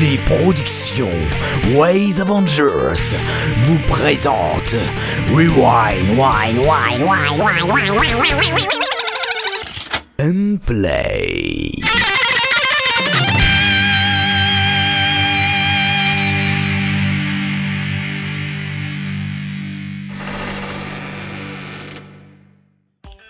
[0.00, 1.08] Les productions
[1.74, 3.14] Ways Avengers
[3.64, 4.76] vous présentent
[5.32, 8.68] Rewind, Wine, Wine, Wine, Wine, Wine, Wine, Wine, Wine,
[10.18, 12.15] and Play.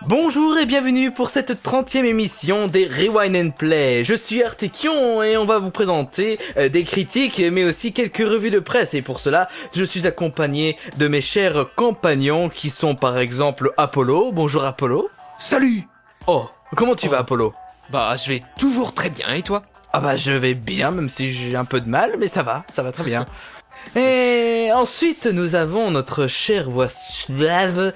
[0.08, 4.04] Bonjour et bienvenue pour cette 30e émission des Rewind and Play.
[4.04, 8.52] Je suis Artekion et on va vous présenter euh, des critiques mais aussi quelques revues
[8.52, 13.18] de presse et pour cela je suis accompagné de mes chers compagnons qui sont par
[13.18, 14.30] exemple Apollo.
[14.30, 15.10] Bonjour Apollo.
[15.38, 15.88] Salut
[16.28, 17.52] Oh, comment tu vas Apollo?
[17.90, 19.64] Bah, je vais toujours très bien, et toi?
[19.92, 22.64] Ah bah je vais bien même si j'ai un peu de mal mais ça va,
[22.68, 23.26] ça va très bien.
[23.94, 27.92] Et ensuite, nous avons notre chère voix suave,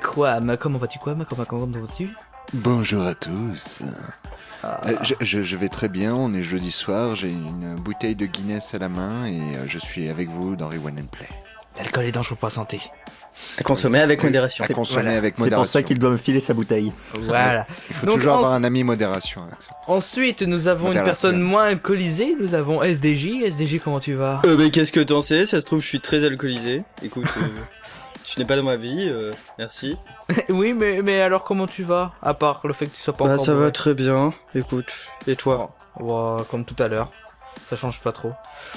[0.00, 0.56] Quam.
[0.56, 2.08] Comment vas-tu, Quam Comment, comment vas-tu?
[2.54, 3.82] Bonjour à tous.
[4.62, 4.80] Ah.
[4.86, 8.26] Euh, je, je- je vais très bien, on est jeudi soir, j'ai une bouteille de
[8.26, 11.28] Guinness à la main et euh, je suis avec vous dans Rewind and Play.
[11.76, 12.80] L'alcool est dangereux pour la santé.
[13.58, 14.64] À consommer avec modération.
[14.64, 15.18] À consommer voilà.
[15.18, 15.62] avec C'est modération.
[15.64, 16.92] pour ça qu'il doit me filer sa bouteille.
[17.22, 17.66] Voilà.
[17.90, 19.42] Il faut Donc, toujours en- avoir un ami modération.
[19.86, 22.36] Ensuite, nous avons une personne moins alcoolisée.
[22.38, 23.42] Nous avons SDJ.
[23.44, 24.42] SDJ, comment tu vas?
[24.46, 25.46] Euh, mais qu'est-ce que t'en sais?
[25.46, 26.84] Ça se trouve, je suis très alcoolisé.
[27.02, 27.46] Écoute, euh,
[28.24, 29.96] tu n'es pas dans ma vie, euh, merci.
[30.48, 32.12] Oui, mais, mais alors comment tu vas?
[32.22, 34.32] À part le fait que tu sois pas Bah, encore ça va très bien.
[34.54, 34.94] Écoute,
[35.26, 35.74] et toi?
[35.98, 37.10] Ouais, comme tout à l'heure.
[37.68, 38.32] Ça change pas trop.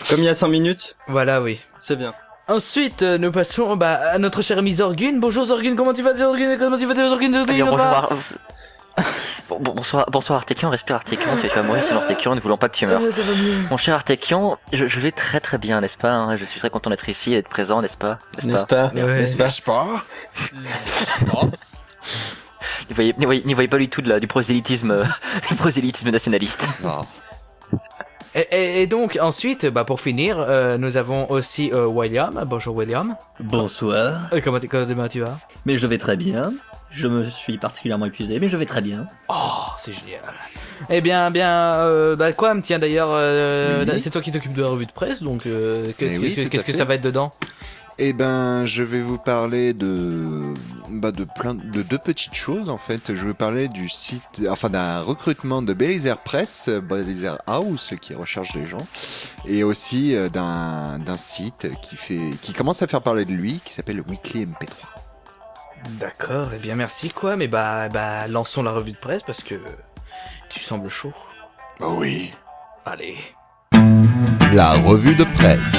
[0.10, 1.62] Comme il y a 5 minutes, Voilà, oui.
[1.80, 2.14] c'est bien.
[2.48, 5.18] Ensuite, euh, nous passons bah, à notre cher ami Zorgun.
[5.18, 8.10] Bonjour Zorgun, comment tu vas Zorgun Comment tu vas Zorgun Zorgun, Eh bien, bonjour,
[9.50, 12.76] Bon- bonsoir, bonsoir Artekion, respire Artekion, tu vas mourir sinon Artekion, ne voulons pas que
[12.76, 13.02] tu meurs.
[13.12, 13.56] Ça va mieux.
[13.70, 16.36] Mon cher Artekion, je, je vais très très bien, n'est-ce pas hein?
[16.38, 18.20] Je suis très content d'être ici et d'être présent, n'est-ce pas?
[18.44, 18.92] N'est-ce pas?
[18.94, 19.88] N'est-ce pas?
[21.32, 21.46] Pas?
[22.98, 25.04] N'y voyez, pas du tout de la, du prosélytisme, euh,
[25.50, 26.64] du prosélytisme nationaliste.
[26.64, 27.25] Et,
[28.36, 32.44] et- et donc, ensuite, bah, pour finir, euh, nous avons aussi euh, William.
[32.46, 33.16] Bonjour William.
[33.40, 34.30] Bonsoir.
[34.34, 35.38] Euh, comment, tu- comment tu vas?
[35.66, 36.54] Mais je vais très bien.
[36.92, 39.06] Je me suis particulièrement épuisé, mais je vais très bien.
[39.28, 39.34] Oh,
[39.78, 40.22] c'est génial.
[40.90, 44.00] Eh bien, bien, euh, bah quoi, tiens d'ailleurs, euh, Oui.
[44.00, 46.86] c'est toi qui t'occupes de la revue de presse, donc euh, qu'est-ce que- oui, ça
[46.86, 47.34] va être dedans?
[47.98, 50.54] Eh ben, je vais vous parler de,
[50.90, 53.14] bah, de plein, de deux petites choses en fait.
[53.14, 58.14] Je vais vous parler du site, enfin d'un recrutement de Belizer Press, Belizer House qui
[58.14, 58.86] recherche des gens,
[59.48, 63.62] et aussi euh, d'un, d'un site qui fait, qui commence à faire parler de lui,
[63.64, 64.96] qui s'appelle Weekly MP3.
[65.92, 69.56] D'accord, eh bien merci quoi, mais bah, bah lançons la revue de presse parce que
[70.50, 71.14] tu sembles chaud.
[71.80, 72.34] Oui.
[72.86, 73.18] Allez.
[74.54, 75.76] La revue de presse.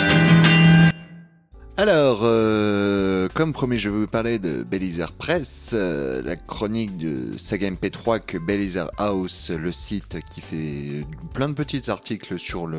[1.78, 7.36] Alors, euh, comme promis, je vais vous parler de Belizer Press, euh, la chronique de
[7.36, 11.04] Saga MP3 que Belizer House, le site qui fait
[11.34, 12.78] plein de petits articles sur le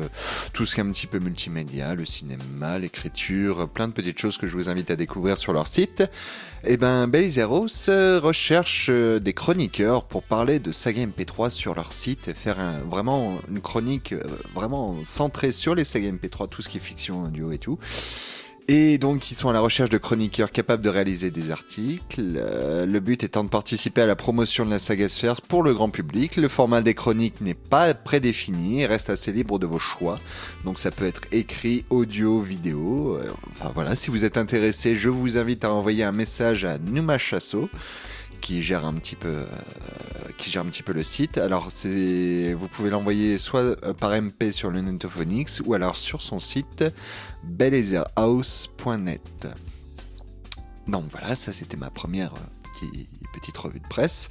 [0.52, 4.36] tout ce qui est un petit peu multimédia, le cinéma, l'écriture, plein de petites choses
[4.36, 6.02] que je vous invite à découvrir sur leur site.
[6.64, 11.92] Et ben, Belizer House euh, recherche des chroniqueurs pour parler de Saga MP3 sur leur
[11.92, 14.12] site faire un- vraiment une chronique
[14.56, 17.78] vraiment centrée sur les Saga MP3, tout ce qui est fiction, audio et tout.
[18.70, 22.34] Et donc, ils sont à la recherche de chroniqueurs capables de réaliser des articles.
[22.36, 25.72] Euh, le but étant de participer à la promotion de la saga Sphere pour le
[25.72, 26.36] grand public.
[26.36, 30.18] Le format des chroniques n'est pas prédéfini reste assez libre de vos choix.
[30.66, 33.16] Donc, ça peut être écrit, audio, vidéo.
[33.16, 36.76] Euh, Enfin voilà, si vous êtes intéressé, je vous invite à envoyer un message à
[36.76, 37.70] Numa Chasso
[38.40, 39.46] qui gère un petit peu euh,
[40.38, 41.38] qui gère un petit peu le site.
[41.38, 46.22] Alors c'est vous pouvez l'envoyer soit euh, par MP sur le Netophonix ou alors sur
[46.22, 46.84] son site
[47.44, 49.48] bellezerhouse.net.
[50.86, 54.28] Donc voilà, ça c'était ma première euh, petit- petite revue de presse.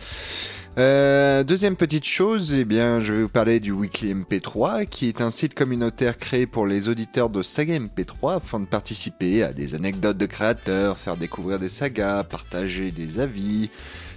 [0.78, 5.22] Euh, deuxième petite chose, eh bien, je vais vous parler du Weekly MP3, qui est
[5.22, 9.74] un site communautaire créé pour les auditeurs de saga MP3 afin de participer à des
[9.74, 13.72] anecdotes de créateurs, faire découvrir des sagas, partager des avis,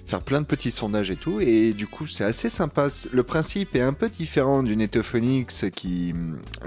[0.06, 1.40] faire plein de petits sondages et tout.
[1.40, 2.88] Et du coup, c'est assez sympa.
[3.10, 6.12] Le principe est un peu différent du Netophonix qui,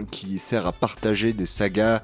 [0.09, 2.01] qui sert à partager des sagas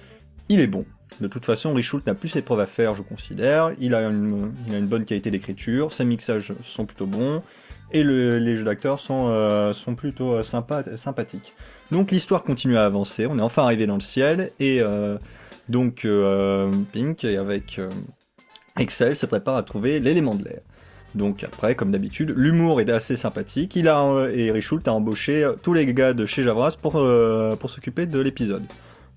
[0.49, 0.85] il est bon.
[1.19, 3.71] De toute façon, Richout n'a plus ses preuves à faire, je considère.
[3.79, 4.51] Il a une
[4.85, 7.41] bonne qualité d'écriture, ses mixages sont plutôt bons,
[7.93, 11.53] et le- les jeux d'acteurs sont, euh, plutôt euh, sympa, sympathiques.
[11.91, 15.17] Donc l'histoire continue à avancer, on est enfin arrivé dans le ciel, et euh,
[15.69, 16.07] donc
[16.91, 17.79] Pink, avec
[18.79, 20.61] Excel, se prépare à trouver l'élément de l'air.
[21.15, 23.75] Donc après, comme d'habitude, l'humour est assez sympathique.
[23.75, 26.93] Il a et Richoult a embauché tous les gars de chez Javras pour
[27.69, 28.63] s'occuper de l'épisode.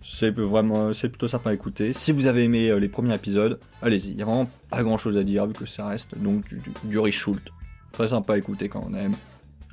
[0.03, 1.95] C'est vraiment c'est plutôt sympa à écouter.
[1.95, 4.11] Si vous avez aimé les premiers épisodes, allez-y.
[4.11, 6.61] Il y a vraiment pas grand chose à dire vu que ça reste donc du,
[6.85, 6.99] du.
[7.97, 9.15] Très sympa à écouter quand on aime.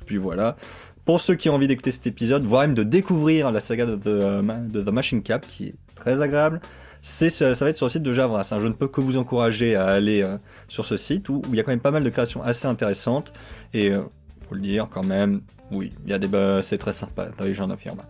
[0.06, 0.56] Puis voilà.
[1.04, 3.96] Pour ceux qui ont envie d'écouter cet épisode, voire même de découvrir la saga de
[3.96, 6.62] The, euh, Ma- de The Machine Cap, qui est très agréable,
[7.02, 8.48] c'est ça va être sur le site de Javras.
[8.52, 8.58] hein.
[8.58, 10.38] Je ne peux que vous encourager à aller euh,
[10.68, 12.66] sur ce site où, où il y a quand même pas mal de créations assez
[12.66, 13.34] intéressantes.
[13.74, 14.00] Et euh,
[14.48, 17.28] faut le dire quand même, oui, il y a des bah, c'est très sympa.
[17.40, 18.04] Legend of Irma.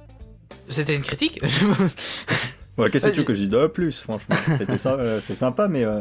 [0.68, 1.40] C'était une critique?
[2.78, 4.34] Ouais, qu'est-ce que tu Euh, veux que je dise de plus, franchement?
[4.58, 6.00] C'était ça, euh, c'est sympa, mais euh,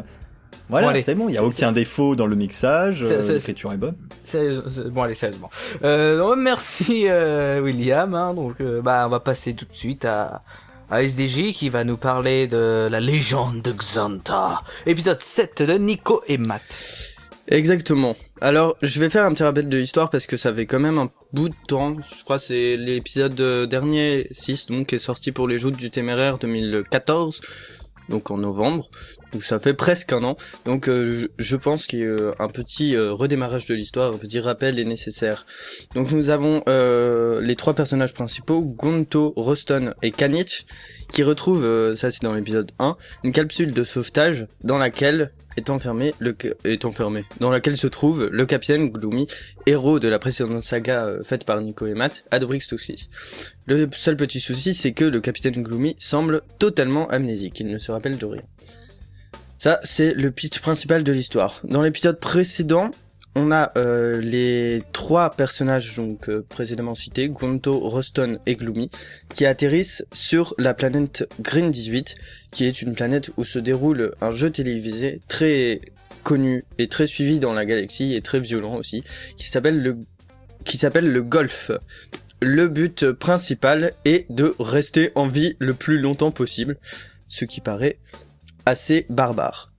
[0.68, 1.28] voilà, Bon, c'est bon.
[1.28, 3.00] Il y a aucun défaut dans le mixage.
[3.02, 3.96] C'est- euh, c'est- L'écriture est bonne.
[4.22, 4.48] C'est-
[4.90, 5.50] Bon, allez, sérieusement.
[5.82, 8.14] Euh, non, merci euh, William.
[8.14, 8.34] hein.
[8.34, 10.42] donc, euh, bah, on va passer tout de suite à,
[10.90, 14.62] à SDJ qui va nous parler de la légende de Xanta.
[14.86, 16.62] Épisode 7 de Nico et Matt.
[17.48, 18.16] Exactement.
[18.40, 20.98] Alors, je vais faire un petit rappel de l'histoire parce que ça fait quand même
[20.98, 21.94] un bout de temps.
[22.00, 23.34] Je crois que c'est l'épisode
[23.68, 27.42] dernier 6, donc, qui est sorti pour les Joutes du Téméraire 2014,
[28.08, 28.88] donc en novembre.
[29.40, 30.36] Ça fait presque un an.
[30.64, 35.46] Donc euh, je, pense qu'un petit euh, redémarrage de l'histoire, un petit rappel est nécessaire.
[35.94, 40.66] Donc nous avons euh, les trois personnages principaux, Gonto, Roston et Kanich,
[41.10, 46.14] qui retrouvent, ça c'est dans l'épisode 1, une capsule de sauvetage dans laquelle est enfermé
[46.18, 49.28] le est enfermé dans laquelle se trouve le capitaine Gloomy
[49.66, 53.08] héros de la précédente saga faite par Nico et Matt Adobrix Toxis.
[53.66, 57.92] Le seul petit souci c'est que le capitaine Gloomy semble totalement amnésique, il ne se
[57.92, 58.42] rappelle de rien.
[59.58, 61.60] Ça c'est le pitch principal de l'histoire.
[61.64, 62.90] Dans l'épisode précédent,
[63.36, 68.90] on a euh, les trois personnages donc euh, précédemment cités, Gonto, Roston et Gloomy,
[69.32, 72.14] qui atterrissent sur la planète Green 18,
[72.52, 75.80] qui est une planète où se déroule un jeu télévisé très
[76.22, 79.02] connu et très suivi dans la galaxie et très violent aussi,
[79.36, 79.98] qui s'appelle le
[80.64, 81.70] qui s'appelle le golf.
[82.40, 86.78] Le but principal est de rester en vie le plus longtemps possible,
[87.28, 87.98] ce qui paraît
[88.66, 89.70] assez barbare.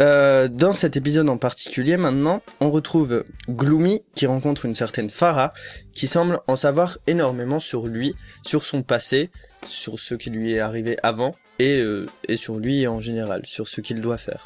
[0.00, 5.52] Euh, dans cet épisode en particulier, maintenant, on retrouve Gloomy qui rencontre une certaine Farah
[5.92, 8.14] qui semble en savoir énormément sur lui,
[8.44, 9.30] sur son passé,
[9.66, 13.66] sur ce qui lui est arrivé avant et, euh, et sur lui en général, sur
[13.66, 14.44] ce qu'il doit faire.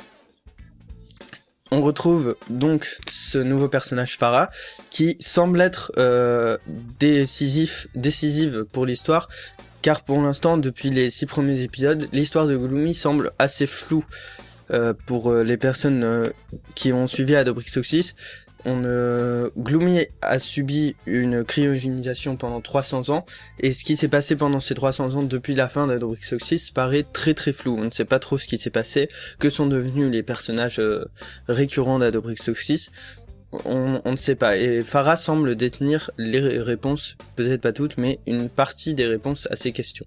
[1.75, 4.50] On retrouve donc ce nouveau personnage Farah
[4.90, 6.58] qui semble être euh,
[6.99, 9.28] décisif, décisive pour l'histoire
[9.82, 14.04] car pour l'instant, depuis les six premiers épisodes, l'histoire de Gloomy semble assez floue
[14.70, 16.30] euh, pour euh, les personnes euh,
[16.76, 18.14] qui ont suivi Adobrix Oxys.
[18.64, 18.80] On,
[19.58, 23.24] Gloomy a subi une cryogénisation pendant 300 ans,
[23.58, 27.02] et ce qui s'est passé pendant ces 300 ans depuis la fin d'Adobrix Oxys paraît
[27.02, 27.76] très très flou.
[27.76, 29.08] On ne sait pas trop ce qui s'est passé,
[29.40, 30.80] que sont devenus les personnages
[31.48, 32.90] récurrents d'Adobrix Oxys.
[33.52, 34.56] On, ne sait pas.
[34.56, 39.47] Et Farah semble détenir les ré- réponses, peut-être pas toutes, mais une partie des réponses
[39.50, 40.06] à ces questions.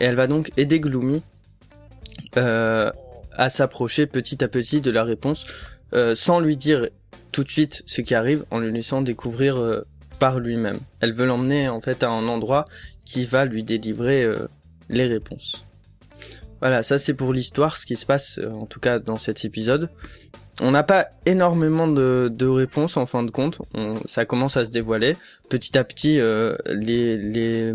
[0.00, 1.22] Et elle va donc aider Gloomy
[2.36, 2.90] euh,
[3.32, 5.46] à s'approcher petit à petit de la réponse,
[5.94, 6.88] euh, sans lui dire
[7.30, 9.86] tout de suite ce qui arrive, en lui laissant découvrir euh,
[10.18, 10.80] par lui-même.
[11.00, 12.66] Elle veut l'emmener en fait à un endroit
[13.04, 14.28] qui va lui délivrer
[14.88, 15.66] les réponses.
[16.60, 19.90] Voilà, ça c'est pour l'histoire, ce qui se passe en tout cas dans cet épisode.
[20.62, 23.58] On n'a pas énormément de, de réponses en fin de compte,
[24.06, 25.16] ça commence à se dévoiler.
[25.50, 27.74] Petit à petit, euh, les, les,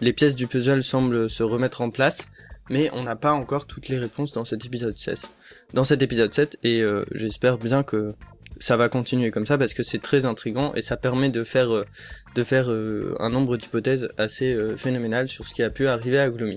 [0.00, 2.28] les pièces du puzzle semblent se remettre en place,
[2.70, 5.32] mais on n'a pas encore toutes les réponses dans cet épisode 16.
[5.74, 8.14] Dans cet épisode 7, et euh, j'espère bien que
[8.58, 11.74] ça va continuer comme ça parce que c'est très intrigant et ça permet de faire
[11.74, 11.84] euh,
[12.36, 16.56] de faire un nombre d'hypothèses assez phénoménal sur ce qui a pu arriver à Gloomy.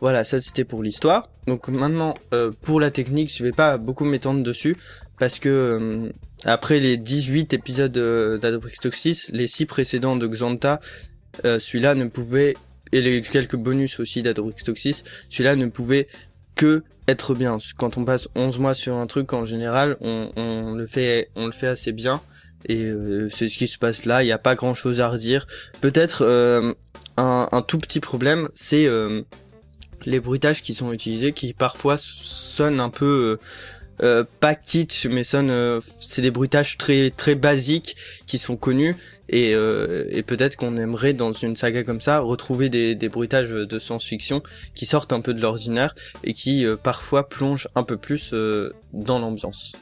[0.00, 1.28] Voilà, ça c'était pour l'histoire.
[1.46, 4.76] Donc maintenant euh, pour la technique, je vais pas beaucoup m'étendre dessus
[5.18, 6.12] parce que euh,
[6.44, 10.80] après les 18 épisodes euh, d'Adoprix Toxis, les 6 précédents de Xanta,
[11.44, 12.56] celui-là ne pouvait
[12.92, 16.08] et les quelques bonus aussi d'Adoprix Toxis, celui-là ne pouvait
[16.56, 17.58] que être bien.
[17.76, 21.52] Quand on passe 11 mois sur un truc, en général, on, le fait, on le
[21.52, 22.20] fait assez bien.
[22.68, 22.92] Et
[23.30, 24.22] c'est ce qui se passe là.
[24.22, 25.46] Il n'y a pas grand chose à redire.
[25.80, 26.24] Peut-être
[27.16, 28.88] un, tout petit problème, c'est
[30.04, 33.38] les bruitages qui sont utilisés, qui parfois sonnent un peu
[34.02, 35.50] euh, euh, pas kitsch, mais sonnent.
[35.50, 38.96] euh, c'est des bruitages très très basiques qui sont connus.
[39.32, 43.78] Et, et peut-être qu'on aimerait dans une saga comme ça retrouver des, des bruitages de
[43.78, 44.42] science-fiction
[44.74, 48.34] qui sortent un peu de l'ordinaire et qui parfois plongent un peu plus
[48.92, 49.76] dans l'ambiance.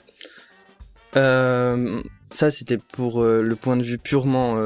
[1.15, 4.59] Ça c'était pour le point de vue purement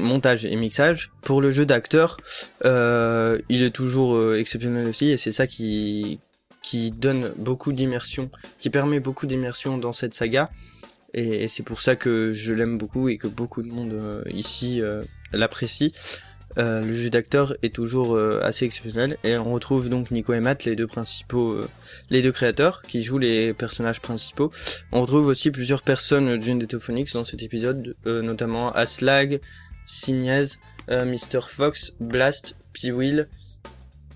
[0.00, 1.12] montage et mixage.
[1.22, 2.16] Pour le jeu d'acteur,
[2.64, 6.20] euh, il est toujours euh, exceptionnel aussi et c'est ça qui
[6.62, 10.50] qui donne beaucoup d'immersion, qui permet beaucoup d'immersion dans cette saga.
[11.14, 14.80] Et, c'est pour ça que je l'aime beaucoup et que beaucoup de monde euh, ici
[14.80, 15.02] euh,
[15.32, 15.92] l'apprécie.
[16.58, 20.64] Euh, le jeu d'acteur est toujours assez exceptionnel et on retrouve donc Nico et Matt,
[20.64, 21.60] les deux principaux,
[22.10, 24.50] les deux créateurs qui jouent les personnages principaux.
[24.90, 29.40] On retrouve aussi plusieurs personnes du Netophonics dans cet épisode, notamment Aslag,
[29.86, 30.42] Signez,
[30.90, 31.40] euh, Mr.
[31.42, 33.28] Fox, Blast, Peewill,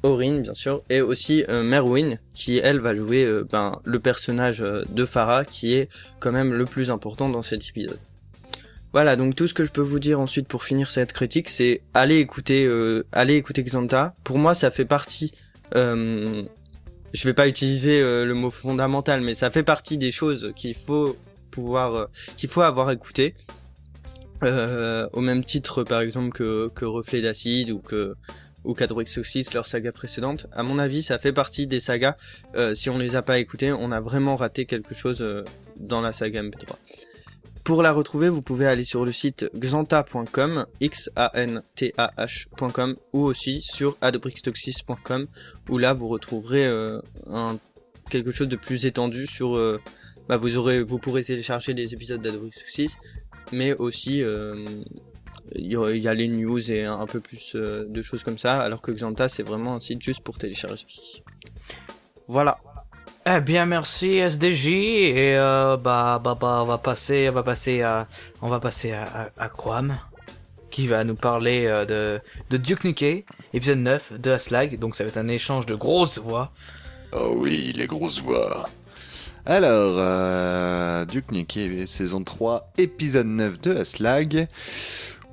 [0.03, 4.59] Orin bien sûr, et aussi euh, Merwin qui elle va jouer euh, ben, le personnage
[4.59, 5.89] de Farah qui est
[6.21, 7.99] quand même le plus important dans cet épisode.
[8.93, 11.81] Voilà, donc tout ce que je peux vous dire ensuite pour finir cette critique, c'est
[11.95, 12.71] aller écouter,
[13.11, 14.15] aller écouter Xanta.
[14.23, 15.33] Pour moi, ça fait partie.
[15.75, 16.45] Euh,
[17.13, 21.17] je vais pas utiliser le mot fondamental, mais ça fait partie des choses qu'il faut
[21.51, 23.35] pouvoir, qu'il faut avoir écouté.
[24.45, 28.15] Euh, au même titre, par exemple, que, Reflet d'acide ou que
[28.65, 28.75] ou
[29.53, 30.47] leur saga précédente.
[30.53, 32.17] À mon avis, ça fait partie des sagas.
[32.57, 35.45] euh, si on les a pas écoutées, on a vraiment raté quelque chose euh,
[35.79, 36.77] dans la saga MP3.
[37.63, 42.11] Pour la retrouver, vous pouvez aller sur le site xanta.com, x a n t a
[42.17, 45.27] h.com ou aussi sur adobrixtoxis.com
[45.69, 46.71] où là vous retrouverez
[48.11, 49.59] quelque chose de plus étendu sur
[50.29, 52.97] bah, vous aurez vous pourrez télécharger les épisodes d'Adobrixtoxis
[53.53, 54.65] mais aussi euh,
[55.55, 58.23] il y, a- il y a les news et un peu plus euh, de choses
[58.23, 60.87] comme ça alors que Xanta c'est vraiment un site juste pour télécharger.
[62.27, 62.59] Voilà.
[63.27, 67.81] Eh bien, merci SDJ et euh, bah bah bah on va passer on va passer
[67.81, 68.07] à
[68.43, 69.05] on va passer à,
[69.39, 69.97] à, à Quam
[70.71, 72.21] qui va nous parler euh, de
[72.51, 73.23] de Duke Nukem
[73.55, 76.53] épisode 9 de Aslag donc ça va être un échange de grosses voix.
[77.17, 78.69] Oh oui, les grosses voix.
[79.47, 84.49] Alors, euh, Duke Nukem, saison 3, épisode 9 de Aslag,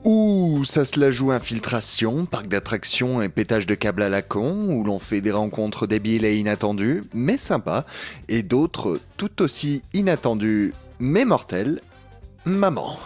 [0.04, 4.68] où ça se la joue infiltration, parc d'attractions et pétage de câbles à la con,
[4.68, 7.86] où l'on fait des rencontres débiles et inattendues, mais sympas,
[8.28, 11.80] et d'autres tout aussi inattendues, mais mortelles,
[12.44, 13.00] maman.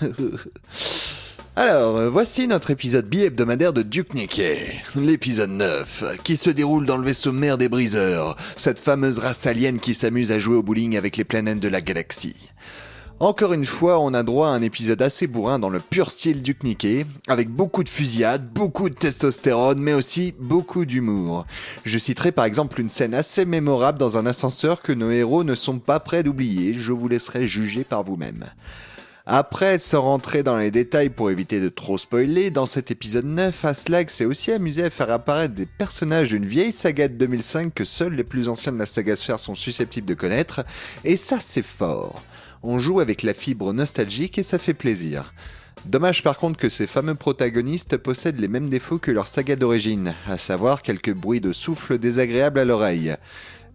[1.56, 6.96] Alors, euh, voici notre épisode bi-hebdomadaire de Duke Nukem, l'épisode 9, qui se déroule dans
[6.96, 10.96] le vaisseau mère des briseurs, cette fameuse race alien qui s'amuse à jouer au bowling
[10.96, 12.34] avec les planètes de la galaxie.
[13.20, 16.42] Encore une fois, on a droit à un épisode assez bourrin dans le pur style
[16.42, 21.46] Duke Nukem, avec beaucoup de fusillades, beaucoup de testostérone, mais aussi beaucoup d'humour.
[21.84, 25.54] Je citerai par exemple une scène assez mémorable dans un ascenseur que nos héros ne
[25.54, 28.44] sont pas prêts d'oublier, je vous laisserai juger par vous-même.
[29.26, 33.64] Après, sans rentrer dans les détails pour éviter de trop spoiler, dans cet épisode 9,
[33.64, 37.86] Aslag s'est aussi amusé à faire apparaître des personnages d'une vieille saga de 2005 que
[37.86, 40.66] seuls les plus anciens de la saga sphère sont susceptibles de connaître,
[41.04, 42.22] et ça c'est fort.
[42.62, 45.32] On joue avec la fibre nostalgique et ça fait plaisir.
[45.86, 50.14] Dommage par contre que ces fameux protagonistes possèdent les mêmes défauts que leur saga d'origine,
[50.26, 53.16] à savoir quelques bruits de souffle désagréables à l'oreille.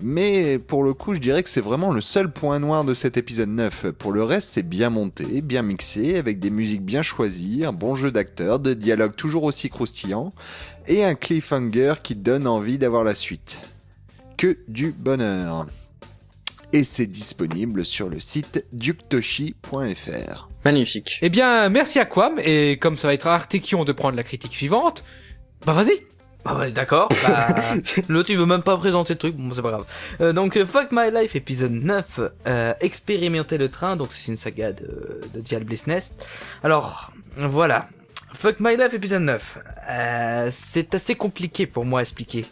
[0.02, 3.18] Mais pour le coup, je dirais que c'est vraiment le seul point noir de cet
[3.18, 3.92] épisode 9.
[3.92, 7.98] Pour le reste, c'est bien monté, bien mixé, avec des musiques bien choisies, un bon
[7.98, 10.32] jeu d'acteurs, des dialogues toujours aussi croustillants,
[10.88, 13.60] et un cliffhanger qui donne envie d'avoir la suite.
[14.38, 15.68] Que du bonheur.
[16.72, 20.50] Et c'est disponible sur le site duktoshi.fr.
[20.64, 21.20] Magnifique.
[21.22, 24.24] Eh bien, merci à Quam, et comme ça va être à Artekion de prendre la
[24.24, 25.04] critique suivante,
[25.66, 26.00] bah vas-y
[26.46, 27.10] Ah ouais, d'accord.
[27.28, 27.56] Bah,
[28.08, 29.36] l'autre, tu veux même pas présenter le truc.
[29.36, 29.86] Bon, c'est pas grave.
[30.22, 33.96] Euh, donc, euh, Fuck My Life, épisode 9, euh, expérimenter le train.
[33.96, 36.26] Donc, c'est une saga de, de Dial Bliss Nest.
[36.64, 37.90] Alors, voilà.
[38.34, 39.58] Fuck My Life épisode 9.
[39.90, 42.46] Euh, c'est assez compliqué pour moi à expliquer.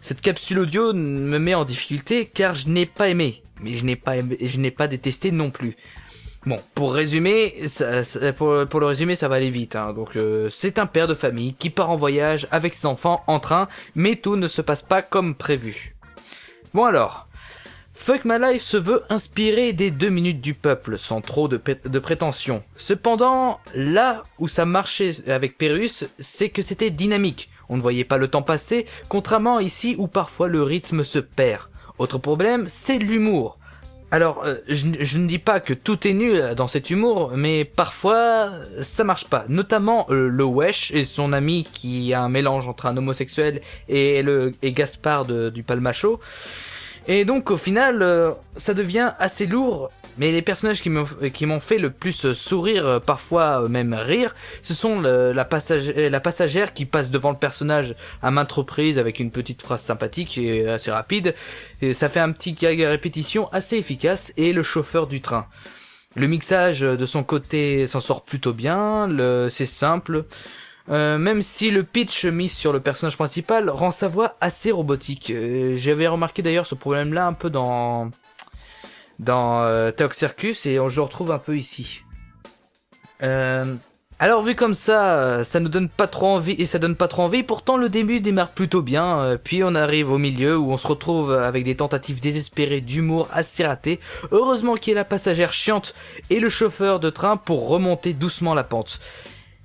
[0.00, 3.96] Cette capsule audio me met en difficulté car je n'ai pas aimé, mais je n'ai
[3.96, 5.76] pas aimé, je n'ai pas détesté non plus.
[6.46, 8.02] Bon, pour résumer, ça,
[8.34, 9.76] pour, le résumer, ça va aller vite.
[9.76, 9.94] Hein.
[9.94, 13.40] Donc, euh, c'est un père de famille qui part en voyage avec ses enfants en
[13.40, 15.96] train, mais tout ne se passe pas comme prévu.
[16.74, 17.28] Bon alors,
[17.94, 22.62] Fuck My Life se veut inspiré des deux minutes du peuple, sans trop de, prétention.
[22.76, 27.48] Cependant, là où ça marchait avec Pérus, c'est que c'était dynamique.
[27.68, 31.70] On ne voyait pas le temps passer, contrairement ici où parfois le rythme se perd.
[31.98, 33.58] Autre problème, c'est l'humour.
[34.14, 38.52] Alors, euh, je, ne dis pas que tout est nul dans cet humour, mais parfois
[38.80, 39.44] ça marche pas.
[39.48, 44.22] Notamment euh, le Wesh et son ami qui a un mélange entre un homosexuel et
[44.22, 46.20] le et Gaspard du Palmacho.
[47.08, 49.90] Et donc au final, euh, ça devient assez lourd.
[50.18, 55.00] Mais les personnages qui m'ont fait le plus sourire, euh, parfois même rire, ce sont
[55.00, 60.38] la, passagère, qui passe devant le personnage à maintes reprises avec une petite phrase sympathique
[60.38, 61.34] et assez rapide.
[61.82, 65.46] Et ça fait un petit gag à répétition assez efficace et le chauffeur du train.
[66.16, 69.08] Le mixage de son côté s'en sort plutôt bien,
[69.48, 70.24] c'est simple.
[70.90, 75.30] Euh, même si le pitch mis sur le personnage principal rend sa voix assez robotique.
[75.30, 78.10] Euh, J'avais remarqué d'ailleurs ce problème-là un peu dans
[79.24, 82.02] dans euh, Theox Circus et je le retrouve un peu ici.
[83.22, 83.76] Euh,
[84.20, 87.08] alors vu comme ça, euh, ça nous donne pas trop envie et ça donne pas
[87.08, 87.42] trop envie.
[87.42, 89.18] Pourtant le début démarre plutôt bien.
[89.20, 93.28] euh, puis on arrive au milieu où on se retrouve avec des tentatives désespérées d'humour
[93.32, 93.98] assez ratées.
[94.30, 95.94] Heureusement qu'il y a la passagère chiante
[96.30, 99.00] et le chauffeur de train pour remonter doucement la pente.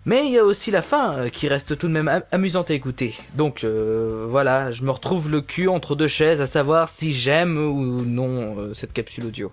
[0.09, 2.71] Mais il y a aussi la fin euh, qui reste tout de même am- amusante
[2.71, 3.13] à écouter.
[3.35, 7.57] Donc euh, voilà, je me retrouve le cul entre deux chaises à savoir si j'aime
[7.59, 9.51] ou non euh, cette capsule audio.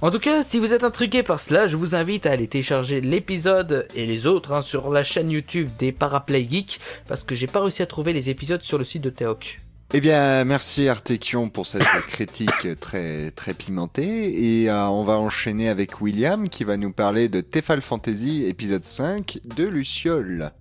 [0.00, 3.00] En tout cas, si vous êtes intrigué par cela, je vous invite à aller télécharger
[3.00, 6.78] l'épisode et les autres hein, sur la chaîne YouTube des Paraplay Geeks
[7.08, 9.58] parce que j'ai pas réussi à trouver les épisodes sur le site de Théoc.
[9.94, 15.70] Eh bien, merci Artekion pour cette critique très très pimentée et euh, on va enchaîner
[15.70, 20.52] avec William qui va nous parler de Tefal Fantasy épisode 5 de Luciole.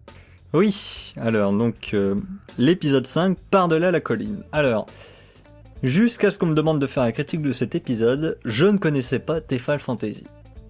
[0.53, 2.15] Oui, alors donc euh,
[2.57, 4.43] l'épisode 5, Par-delà la colline.
[4.53, 4.85] Alors,
[5.83, 9.19] jusqu'à ce qu'on me demande de faire la critique de cet épisode, je ne connaissais
[9.19, 10.25] pas Tefal Fantasy.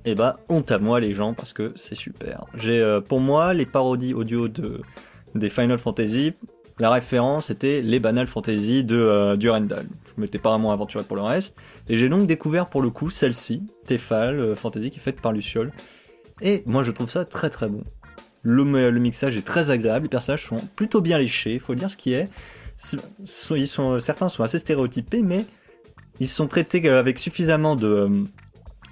[0.05, 2.45] Et bah, honte à moi les gens parce que c'est super.
[2.55, 4.81] J'ai euh, pour moi les parodies audio de
[5.35, 6.33] des Final Fantasy,
[6.79, 9.85] la référence était les Banal Fantasy de euh, Durandal.
[10.15, 11.57] Je m'étais pas vraiment aventuré pour le reste
[11.89, 15.31] et j'ai donc découvert pour le coup celle-ci, Tefal euh, Fantasy qui est faite par
[15.31, 15.71] Luciole.
[16.41, 17.83] Et moi je trouve ça très très bon.
[18.43, 21.97] Le, le mixage est très agréable, les personnages sont plutôt bien léchés, faut dire ce
[21.97, 22.29] qui est.
[23.55, 25.45] Ils sont, certains sont assez stéréotypés, mais
[26.19, 28.23] ils sont traités avec suffisamment de, euh,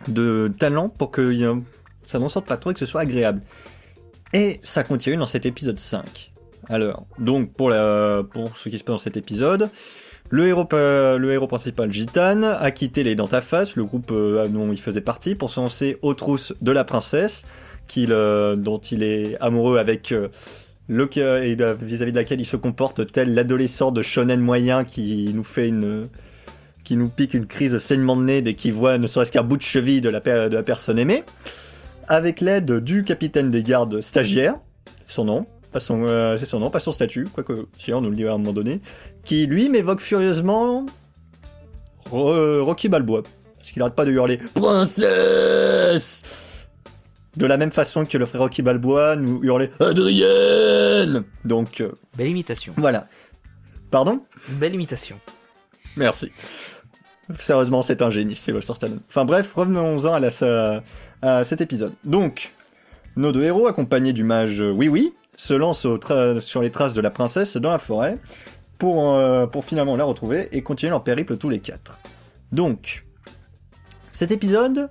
[0.07, 1.55] de talent pour que euh,
[2.05, 3.41] ça n'en sorte pas trop et que ce soit agréable.
[4.33, 6.31] Et ça continue dans cet épisode 5.
[6.69, 9.69] Alors, donc pour, la, pour ce qui se passe dans cet épisode,
[10.29, 14.47] le héros, le héros principal, Gitan, a quitté les Dents à Face, le groupe euh,
[14.47, 17.45] dont il faisait partie, pour se lancer aux trousses de la princesse,
[17.97, 20.29] euh, dont il est amoureux avec euh,
[20.87, 25.43] le, et vis-à-vis de laquelle il se comporte tel l'adolescent de shonen moyen qui nous
[25.43, 26.07] fait une
[26.83, 29.41] qui nous pique une crise de saignement de nez dès qu'il voit ne serait-ce qu'un
[29.41, 31.23] bout de cheville de la, de la personne aimée,
[32.07, 34.55] avec l'aide du capitaine des gardes stagiaire,
[35.07, 38.09] son nom, pas son, euh, c'est son nom, pas son statut, quoique si on nous
[38.09, 38.79] le dit à un moment donné,
[39.25, 40.85] qui lui m'évoque furieusement
[42.09, 43.23] Ro- Rocky Balboa,
[43.57, 46.23] parce qu'il arrête pas de hurler Princesse
[47.35, 52.29] de la même façon que le frère Rocky Balboa nous hurlait Adrienne Donc euh, Belle
[52.29, 52.73] imitation.
[52.77, 53.07] voilà.
[53.91, 54.21] Pardon?
[54.51, 55.19] Belle imitation.
[55.97, 56.31] Merci.
[57.37, 59.01] Sérieusement, c'est un génie, Sylvester Stallone.
[59.09, 60.83] Enfin bref, revenons-en à, la,
[61.21, 61.91] à cet épisode.
[62.05, 62.51] Donc,
[63.17, 65.53] nos deux héros, accompagnés du mage Oui Oui, se
[65.97, 68.17] tra- sur les traces de la princesse dans la forêt
[68.77, 71.97] pour, euh, pour finalement la retrouver et continuer leur périple tous les quatre.
[72.51, 73.05] Donc,
[74.11, 74.89] cet épisode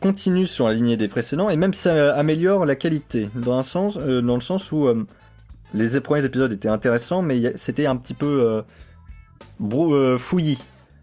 [0.00, 3.98] continue sur la lignée des précédents et même ça améliore la qualité, dans, un sens,
[3.98, 5.06] euh, dans le sens où euh,
[5.74, 8.62] les premiers épisodes étaient intéressants, mais c'était un petit peu euh,
[9.60, 10.62] brou- euh, fouillis.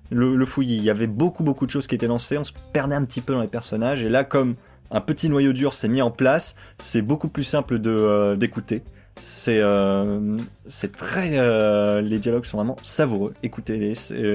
[0.09, 0.45] Le, le.
[0.59, 3.19] Il y avait beaucoup beaucoup de choses qui étaient lancées, on se perdait un petit
[3.19, 4.55] peu dans les personnages, et là comme
[4.91, 8.83] un petit noyau dur s'est mis en place, c'est beaucoup plus simple de euh, d'écouter.
[9.19, 13.33] C'est euh, c'est très euh, les dialogues sont vraiment savoureux.
[13.41, 13.93] Écoutez-les,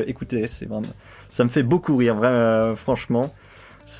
[0.09, 0.88] écoutez-les, c'est vraiment
[1.31, 2.17] ça me fait beaucoup rire,
[2.77, 3.33] franchement.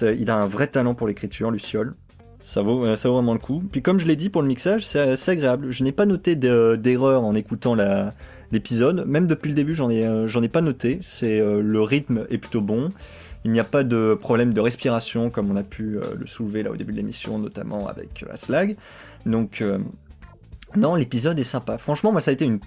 [0.03, 1.95] Il a un vrai talent pour l'écriture, Luciole.
[2.41, 3.63] Ça vaut, ça vaut vraiment le coup.
[3.71, 5.71] Puis comme je l'ai dit pour le mixage, c'est agréable.
[5.71, 7.77] Je n'ai pas noté de- d'erreur en écoutant
[8.51, 9.05] l'épisode.
[9.07, 10.99] Même depuis le début, j'en ai, j'en ai pas noté.
[11.01, 12.91] C'est le rythme est plutôt bon.
[13.45, 16.63] Il n'y a pas de problème de respiration comme on a pu euh, le soulever
[16.63, 18.77] là au début de l'émission, notamment avec euh, Aslag.
[19.27, 19.79] Donc, euh,
[20.77, 21.77] non, l'épisode est sympa.
[21.79, 22.61] Franchement, moi, ça a été une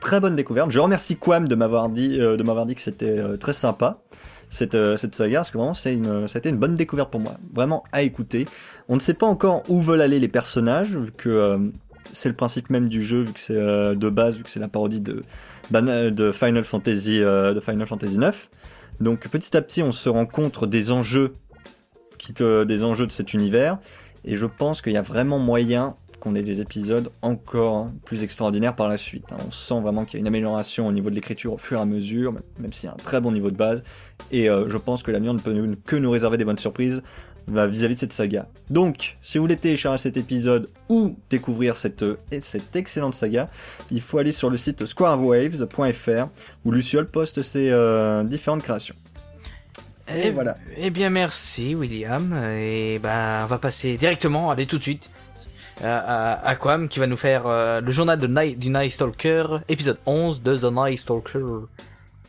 [0.00, 0.70] très bonne découverte.
[0.70, 4.02] Je remercie Quam de m'avoir dit, de dit que c'était très sympa
[4.48, 7.20] cette, cette saga, parce que vraiment, c'est une, ça a été une bonne découverte pour
[7.20, 7.36] moi.
[7.54, 8.46] Vraiment à écouter.
[8.88, 11.70] On ne sait pas encore où veulent aller les personnages, vu que
[12.12, 14.68] c'est le principe même du jeu, vu que c'est de base, vu que c'est la
[14.68, 15.22] parodie de,
[15.70, 18.50] de Final Fantasy, de Final Fantasy 9.
[19.00, 21.34] Donc petit à petit, on se rend compte des enjeux,
[22.18, 23.78] qui des enjeux de cet univers,
[24.24, 28.74] et je pense qu'il y a vraiment moyen qu'on ait des épisodes encore plus extraordinaires
[28.74, 29.30] par la suite.
[29.32, 29.36] hein.
[29.46, 31.82] On sent vraiment qu'il y a une amélioration au niveau de l'écriture au fur et
[31.82, 33.82] à mesure, même- s'il y a un très bon niveau de base,
[34.30, 35.52] et euh, je pense que l'avenir ne peut
[35.84, 37.02] que nous réserver des bonnes surprises
[37.48, 38.46] vis-à-vis de cette saga.
[38.70, 43.48] Donc, si vous voulez télécharger cet épisode ou découvrir cette, euh, cette excellente saga,
[43.90, 46.28] il faut aller sur le site squarewaves.fr
[46.64, 48.94] où Luciole poste ses euh, différentes créations.
[50.08, 50.56] Et Eh- voilà.
[50.76, 52.32] Eh bien, merci, William.
[52.58, 55.08] Et bah, on va passer directement, allez tout de suite,
[55.82, 55.96] à,
[56.34, 59.44] à, à Quam qui va nous faire euh, le journal de Night, du Night Stalker,
[59.68, 61.38] épisode 11 de The Night Stalker.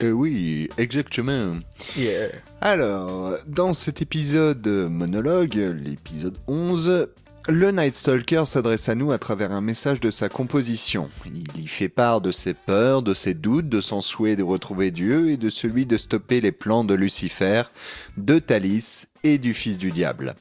[0.03, 1.55] Euh, oui, exactement.
[1.97, 2.29] Yeah.
[2.61, 7.09] Alors, dans cet épisode monologue, l'épisode 11,
[7.47, 11.09] le Night Stalker s'adresse à nous à travers un message de sa composition.
[11.25, 14.89] Il y fait part de ses peurs, de ses doutes, de son souhait de retrouver
[14.89, 17.63] Dieu et de celui de stopper les plans de Lucifer,
[18.17, 20.35] de Thalys et du Fils du Diable.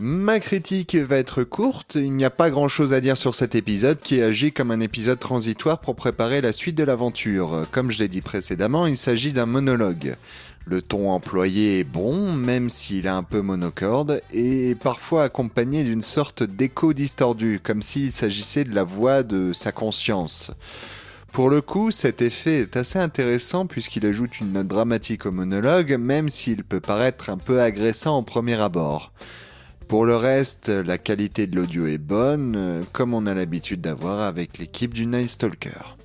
[0.00, 3.56] Ma critique va être courte, il n'y a pas grand chose à dire sur cet
[3.56, 7.66] épisode qui agit comme un épisode transitoire pour préparer la suite de l'aventure.
[7.72, 10.14] Comme je l'ai dit précédemment, il s'agit d'un monologue.
[10.70, 15.82] Le ton employé est bon, même s'il est un peu monocorde, et est parfois accompagné
[15.82, 20.50] d'une sorte d'écho distordu, comme s'il s'agissait de la voix de sa conscience.
[21.32, 25.96] Pour le coup, cet effet est assez intéressant puisqu'il ajoute une note dramatique au monologue,
[25.98, 29.12] même s'il peut paraître un peu agressant au premier abord.
[29.88, 34.20] Pour le reste, la qualité de l'audio est bonne, euh, comme on a l'habitude d'avoir
[34.20, 35.97] avec l'équipe du Night Stalker.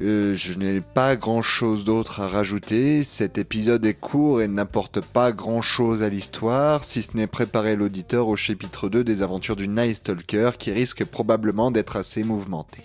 [0.00, 3.02] Euh, je n'ai pas grand chose d'autre à rajouter.
[3.02, 7.74] Cet épisode est court et n'apporte pas grand chose à l'histoire, si ce n'est préparer
[7.74, 12.82] l'auditeur au chapitre 2 des aventures du Night Stalker qui risque probablement d'être assez mouvementé.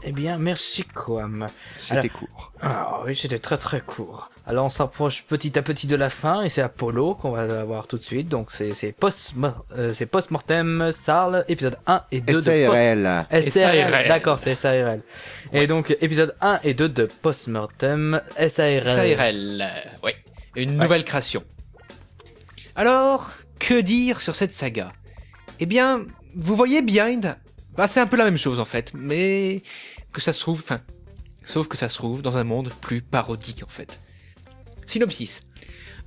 [0.07, 1.47] Eh bien, merci, Quam.
[1.77, 2.51] C'était Alors- court.
[2.61, 4.29] Ah oui, c'était très très court.
[4.47, 7.87] Alors on s'approche petit à petit de la fin et c'est Apollo qu'on va avoir
[7.87, 8.29] tout de suite.
[8.29, 9.33] Donc c'est c'est post
[9.75, 13.25] euh, c'est post-mortem Sarl épisode 1 et 2 de post SARL.
[13.31, 13.43] SARL.
[13.51, 14.07] SARL.
[14.07, 15.01] D'accord, c'est SARL.
[15.51, 18.85] Et donc épisode 1 et 2 de post-mortem SARL.
[18.87, 19.67] SARL.
[20.03, 20.11] Oui.
[20.55, 21.43] Une nouvelle création.
[22.75, 24.93] Alors, que dire sur cette saga?
[25.59, 27.37] Eh bien, vous voyez Behind?
[27.75, 29.61] Bah, C'est un peu la même chose en fait, mais
[30.11, 30.81] que ça se trouve, enfin,
[31.45, 34.01] sauf que ça se trouve dans un monde plus parodique en fait.
[34.87, 35.41] Synopsis.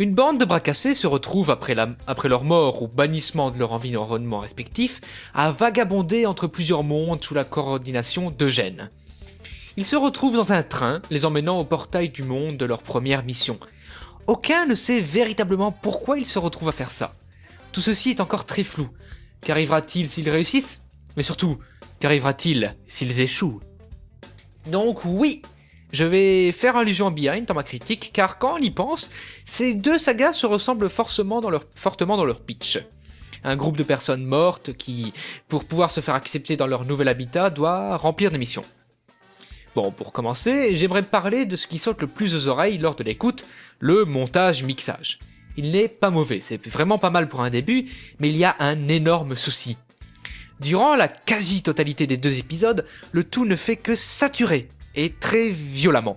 [0.00, 1.74] Une bande de bras cassés se retrouve après,
[2.06, 5.00] après leur mort ou bannissement de leur environnement respectif
[5.34, 8.90] à vagabonder entre plusieurs mondes sous la coordination d'Eugène.
[9.76, 13.24] Ils se retrouvent dans un train, les emmenant au portail du monde de leur première
[13.24, 13.58] mission.
[14.28, 17.14] Aucun ne sait véritablement pourquoi ils se retrouvent à faire ça.
[17.72, 18.88] Tout ceci est encore très flou.
[19.40, 20.82] Qu'arrivera-t-il s'ils réussissent?
[21.16, 21.58] Mais surtout,
[22.00, 23.60] qu'arrivera-t-il s'ils échouent?
[24.66, 25.42] Donc oui,
[25.92, 29.10] je vais faire allusion à Behind dans ma critique, car quand on y pense,
[29.44, 32.78] ces deux sagas se ressemblent fortement dans leur pitch.
[33.44, 35.12] Un groupe de personnes mortes qui,
[35.46, 38.64] pour pouvoir se faire accepter dans leur nouvel habitat, doit remplir des missions.
[39.74, 43.04] Bon, pour commencer, j'aimerais parler de ce qui saute le plus aux oreilles lors de
[43.04, 43.46] l'écoute,
[43.78, 45.20] le montage-mixage.
[45.58, 47.86] Il n'est pas mauvais, c'est vraiment pas mal pour un début,
[48.20, 49.76] mais il y a un énorme souci.
[50.60, 56.16] Durant la quasi-totalité des deux épisodes, le tout ne fait que saturer, et très violemment.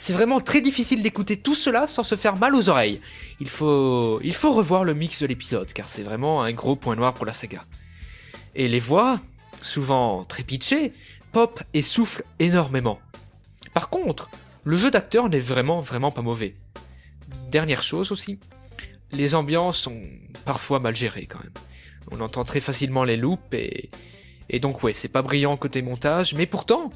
[0.00, 3.00] C'est vraiment très difficile d'écouter tout cela sans se faire mal aux oreilles.
[3.38, 6.96] Il faut, il faut revoir le mix de l'épisode, car c'est vraiment un gros point
[6.96, 7.62] noir pour la saga.
[8.56, 9.20] Et les voix,
[9.62, 10.92] souvent très pitchées,
[11.30, 12.98] pop et soufflent énormément.
[13.72, 14.30] Par contre,
[14.64, 16.56] le jeu d'acteur n'est vraiment, vraiment pas mauvais.
[17.52, 18.40] Dernière chose aussi,
[19.12, 20.00] les ambiances sont
[20.44, 21.52] parfois mal gérées quand même.
[22.10, 23.90] On entend très facilement les loops et,
[24.48, 26.90] et donc ouais, c'est pas brillant côté montage, mais pourtant,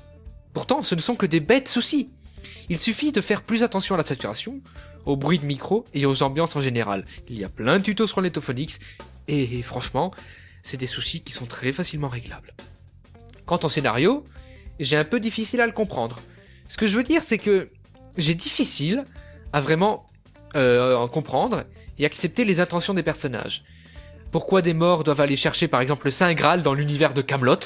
[0.52, 2.10] pourtant, ce ne sont que des bêtes soucis.
[2.68, 4.60] Il suffit de faire plus attention à la saturation,
[5.06, 7.04] au bruit de micro et aux ambiances en général.
[7.28, 8.78] Il y a plein de tutos sur Netophonix
[9.28, 10.12] et, et franchement,
[10.62, 12.54] c'est des soucis qui sont très facilement réglables.
[13.44, 14.24] Quant au scénario,
[14.80, 16.20] j'ai un peu difficile à le comprendre.
[16.68, 17.70] Ce que je veux dire, c'est que
[18.16, 19.04] j'ai difficile
[19.52, 20.06] à vraiment
[20.56, 21.64] euh, en comprendre
[21.98, 23.64] et accepter les intentions des personnages.
[24.30, 27.60] Pourquoi des morts doivent aller chercher par exemple le Saint Graal dans l'univers de Camelot?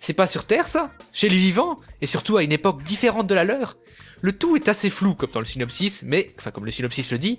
[0.00, 0.92] C'est pas sur Terre ça?
[1.12, 1.80] Chez les vivants?
[2.00, 3.76] Et surtout à une époque différente de la leur?
[4.20, 7.38] Le tout est assez flou comme dans le synopsis, mais, comme le synopsis le dit,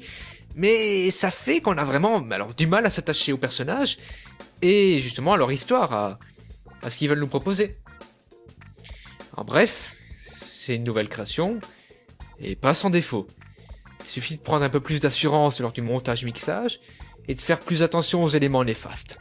[0.55, 3.97] mais ça fait qu'on a vraiment alors, du mal à s'attacher aux personnages
[4.61, 6.19] et justement à leur histoire, à,
[6.81, 7.77] à ce qu'ils veulent nous proposer.
[9.35, 11.59] En bref, c'est une nouvelle création,
[12.39, 13.27] et pas sans défaut.
[14.07, 16.79] Il suffit de prendre un peu plus d'assurance lors du montage-mixage,
[17.27, 19.19] et de faire plus attention aux éléments néfastes.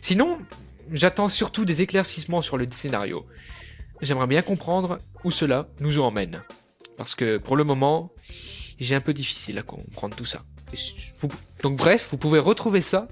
[0.00, 0.38] Sinon,
[0.92, 3.26] j'attends surtout des éclaircissements sur le scénario.
[4.00, 6.42] J'aimerais bien comprendre où cela nous emmène.
[6.96, 8.10] Parce que pour le moment,
[8.78, 10.42] j'ai un peu difficile à comprendre tout ça.
[11.62, 13.08] Donc bref, vous pouvez retrouver ça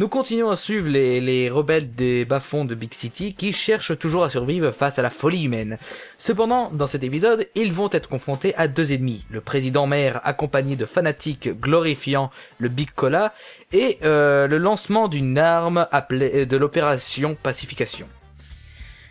[0.00, 4.24] Nous continuons à suivre les, les rebelles des bas-fonds de Big City qui cherchent toujours
[4.24, 5.78] à survivre face à la folie humaine.
[6.18, 9.24] Cependant, dans cet épisode, ils vont être confrontés à deux ennemis.
[9.30, 13.34] Le président maire accompagné de fanatiques glorifiant le Big Cola
[13.72, 18.08] et euh, le lancement d'une arme appelée de l'opération pacification.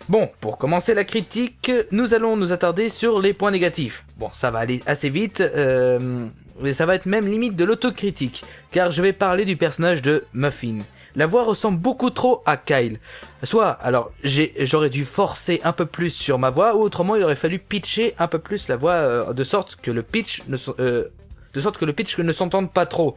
[0.09, 4.03] Bon, pour commencer la critique, nous allons nous attarder sur les points négatifs.
[4.17, 6.27] Bon, ça va aller assez vite, euh,
[6.73, 10.79] ça va être même limite de l'autocritique, car je vais parler du personnage de Muffin.
[11.15, 12.99] La voix ressemble beaucoup trop à Kyle.
[13.43, 17.37] Soit, alors, j'aurais dû forcer un peu plus sur ma voix, ou autrement il aurait
[17.37, 21.05] fallu pitcher un peu plus la voix, euh, de sorte que le pitch ne, euh,
[21.53, 23.15] de sorte que le pitch ne s'entende pas trop,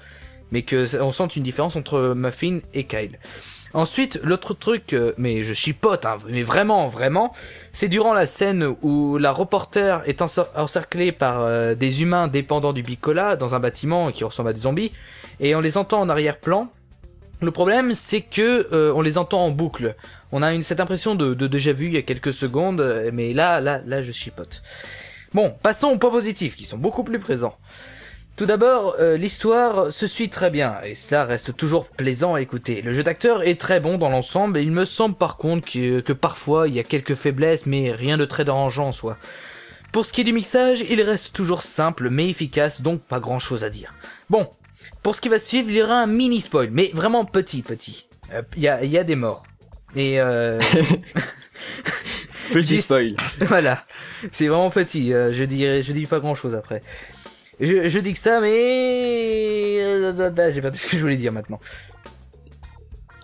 [0.52, 3.18] mais que on sente une différence entre Muffin et Kyle.
[3.76, 7.34] Ensuite, l'autre truc, euh, mais je chipote, hein, mais vraiment, vraiment,
[7.74, 12.72] c'est durant la scène où la reporter est encer- encerclée par euh, des humains dépendants
[12.72, 14.92] du Bicola dans un bâtiment qui ressemble à des zombies,
[15.40, 16.68] et on les entend en arrière-plan.
[17.42, 19.94] Le problème, c'est que euh, on les entend en boucle.
[20.32, 23.10] On a une, cette impression de, de déjà vu il y a quelques secondes, euh,
[23.12, 24.62] mais là, là, là, je chipote.
[25.34, 27.58] Bon, passons aux points positifs, qui sont beaucoup plus présents.
[28.36, 32.82] Tout d'abord, euh, l'histoire se suit très bien, et cela reste toujours plaisant à écouter.
[32.82, 36.00] Le jeu d'acteur est très bon dans l'ensemble, et il me semble par contre que,
[36.00, 39.16] que parfois il y a quelques faiblesses, mais rien de très dérangeant en soi.
[39.90, 43.38] Pour ce qui est du mixage, il reste toujours simple mais efficace, donc pas grand
[43.38, 43.94] chose à dire.
[44.28, 44.50] Bon,
[45.02, 48.06] pour ce qui va suivre, il y aura un mini spoil, mais vraiment petit, petit.
[48.34, 49.44] Euh, Il y, a, il y a des morts.
[49.94, 50.60] Et euh,
[52.52, 53.16] Petit spoil.
[53.40, 53.82] voilà,
[54.30, 55.12] c'est vraiment petit.
[55.12, 56.82] euh, je dirais, je dis pas grand chose après.
[57.60, 61.58] Je, je dis que ça, mais euh, j'ai perdu ce que je voulais dire maintenant.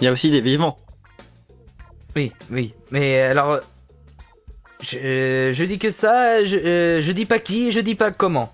[0.00, 0.78] Il y a aussi des vivants.
[2.16, 3.60] Oui, oui, mais alors,
[4.80, 8.52] je, je dis que ça, je, euh, je dis pas qui, je dis pas comment.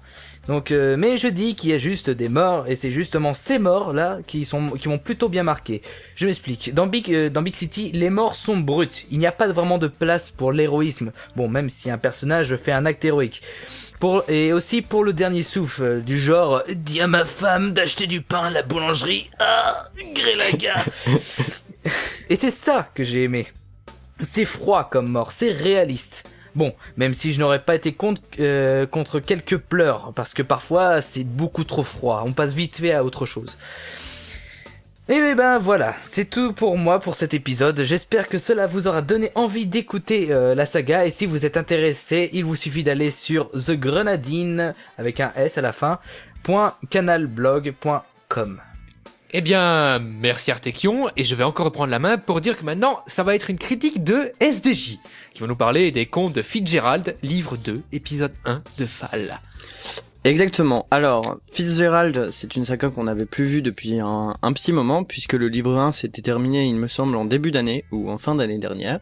[0.49, 3.59] Donc, euh, mais je dis qu'il y a juste des morts, et c'est justement ces
[3.59, 5.83] morts là qui sont, qui m'ont plutôt bien marqué.
[6.15, 6.73] Je m'explique.
[6.73, 9.07] Dans Big, euh, dans Big City, les morts sont brutes.
[9.11, 11.13] Il n'y a pas vraiment de place pour l'héroïsme.
[11.37, 13.43] Bon, même si un personnage fait un acte héroïque.
[14.01, 18.07] Pour, et aussi pour le dernier souffle, euh, du genre, dis à ma femme d'acheter
[18.07, 19.29] du pain à la boulangerie.
[19.41, 20.85] Ah, Grélaga.
[22.31, 23.49] et c'est ça que j'ai aimé.
[24.21, 26.29] C'est froid comme mort, c'est réaliste.
[26.55, 31.01] Bon, même si je n'aurais pas été contre, euh, contre quelques pleurs, parce que parfois
[31.01, 33.59] c'est beaucoup trop froid, on passe vite fait à autre chose.
[35.11, 37.81] Et ben voilà, c'est tout pour moi pour cet épisode.
[37.83, 41.07] J'espère que cela vous aura donné envie d'écouter euh, la saga.
[41.07, 45.57] Et si vous êtes intéressé, il vous suffit d'aller sur The Grenadine avec un S
[45.57, 45.99] à la fin.
[46.91, 48.61] .canalblog.com.
[49.31, 53.01] Eh bien, merci Artekion, et je vais encore reprendre la main pour dire que maintenant,
[53.07, 54.99] ça va être une critique de SDJ,
[55.35, 59.41] qui va nous parler des contes de Fitzgerald, livre 2, épisode 1 de Fall.
[60.25, 60.87] Exactement.
[60.91, 65.49] Alors, Fitzgerald, c'est une saga qu'on n'avait plus vue depuis un, petit moment, puisque le
[65.49, 68.99] livre 1 s'était terminé, il me semble, en début d'année, ou en fin d'année dernière.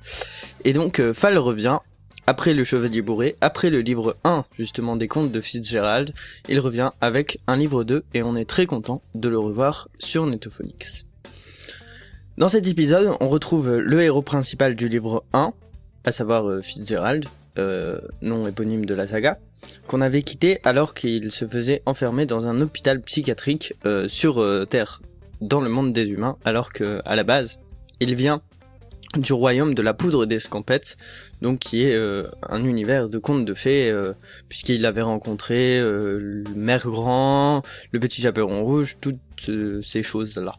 [0.65, 1.79] Et donc, euh, Fall revient,
[2.27, 6.13] après le Chevalier Bourré, après le livre 1, justement, des contes de Fitzgerald,
[6.49, 10.27] il revient avec un livre 2, et on est très content de le revoir sur
[10.27, 11.07] Netophonix.
[12.37, 15.55] Dans cet épisode, on retrouve le héros principal du livre 1,
[16.05, 17.25] à savoir euh, Fitzgerald,
[17.59, 19.39] euh, nom éponyme de la saga,
[19.87, 24.65] qu'on avait quitté alors qu'il se faisait enfermer dans un hôpital psychiatrique euh, sur euh,
[24.65, 25.01] Terre,
[25.41, 27.59] dans le monde des humains, alors que à la base,
[28.01, 28.43] il vient
[29.17, 30.97] du royaume de la poudre d'escampette,
[31.41, 34.13] donc qui est euh, un univers de contes de fées, euh,
[34.49, 40.57] puisqu'il avait rencontré euh, le maire grand, le petit chaperon rouge, toutes euh, ces choses-là.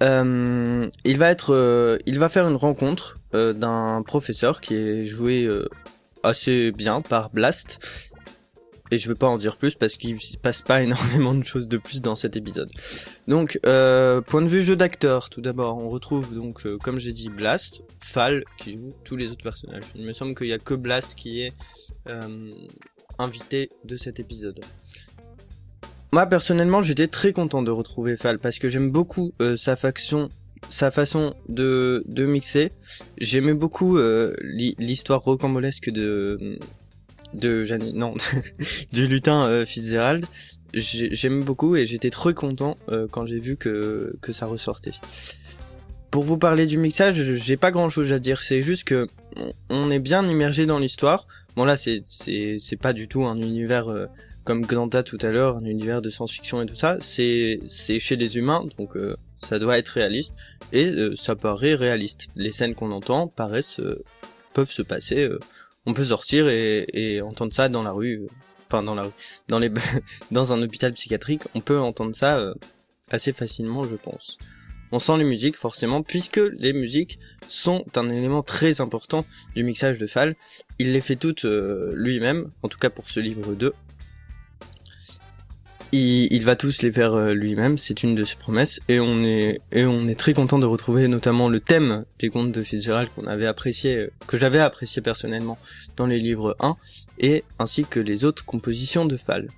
[0.00, 5.48] Il va être, il va faire une rencontre d'un professeur qui est joué
[6.22, 7.80] assez bien par Blast.
[8.90, 11.68] Et je veux pas en dire plus parce qu'il se passe pas énormément de choses
[11.68, 12.70] de plus dans cet épisode.
[13.26, 17.12] Donc, euh, point de vue jeu d'acteur, tout d'abord, on retrouve donc, euh, comme j'ai
[17.12, 19.84] dit, Blast, Fall, qui joue tous les autres personnages.
[19.94, 21.52] Il me semble qu'il y a que Blast qui est
[22.08, 22.50] euh,
[23.18, 24.60] invité de cet épisode.
[26.12, 30.30] Moi, personnellement, j'étais très content de retrouver Fall parce que j'aime beaucoup sa faction,
[30.70, 32.72] sa façon de, de mixer.
[33.18, 36.58] J'aimais beaucoup l'hi- l'histoire rocambolesque de
[37.34, 38.14] de Jani- non,
[38.92, 40.24] du lutin euh, Fitzgerald.
[40.74, 44.92] J'ai- J'aime beaucoup et j'étais très content euh, quand j'ai vu que que ça ressortait.
[46.10, 48.40] Pour vous parler du mixage, j'ai pas grand chose à dire.
[48.40, 49.08] C'est juste que
[49.70, 51.26] on- est bien immergé dans l'histoire.
[51.56, 54.06] Bon là, c'est c'est pas du tout un univers euh,
[54.44, 56.96] comme Glanta tout à l'heure, un univers de science-fiction et tout ça.
[57.00, 58.96] C'est c'est chez les humains, donc
[59.42, 60.34] ça doit être réaliste
[60.72, 62.28] et ça paraît réaliste.
[62.36, 63.80] Les scènes qu'on entend paraissent
[64.54, 65.28] peuvent se passer.
[65.88, 68.28] On peut sortir et, et entendre ça dans la rue, euh,
[68.66, 69.12] enfin dans la rue,
[69.48, 69.72] dans les
[70.30, 71.42] dans un hôpital psychiatrique.
[71.54, 72.54] On peut entendre ça euh,
[73.10, 74.38] assez facilement, je pense.
[74.92, 79.24] On sent les musiques forcément, puisque les musiques sont un élément très important
[79.56, 80.34] du mixage de Fall.
[80.78, 83.72] Il les fait toutes euh, lui-même, en tout cas pour ce livre 2.
[85.90, 90.18] Il, va tous les faire euh, lui-même, c'est une de ses promesses, et on est
[90.18, 94.10] très content de retrouver notamment le thème des contes de Fitzgerald qu'on avait apprécié, euh,
[94.26, 95.56] que j'avais apprécié personnellement
[95.96, 96.76] dans les livres 1,
[97.20, 99.48] et ainsi que les autres compositions de Fall.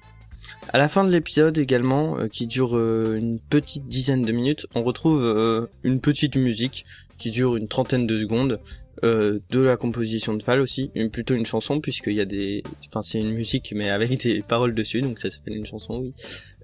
[0.72, 4.84] À la fin de l'épisode également, euh, qui dure une petite dizaine de minutes, on
[4.84, 6.84] retrouve une petite musique
[7.18, 8.60] qui dure une trentaine de secondes
[9.04, 12.62] euh, de la composition de Fall aussi, une, plutôt une chanson puisqu'il y a des,
[12.88, 16.12] enfin c'est une musique mais avec des paroles dessus, donc ça s'appelle une chanson, oui.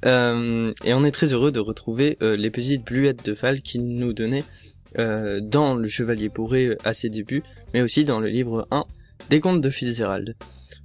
[0.05, 3.79] Euh, et on est très heureux de retrouver euh, les petites bluettes de Fall qui
[3.79, 4.44] nous donnaient
[4.99, 8.85] euh, dans le Chevalier Bourré à ses débuts, mais aussi dans le livre 1
[9.31, 10.37] des contes de Fitzgerald.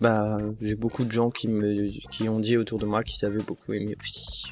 [0.00, 3.42] bah j'ai beaucoup de gens qui me qui ont dit autour de moi qu'ils avaient
[3.42, 4.46] beaucoup aimé aussi.